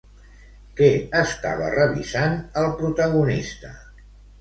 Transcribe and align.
Què 0.79 0.87
estava 1.19 1.69
revisant 1.75 2.37
el 2.65 2.73
protagonista? 2.83 3.79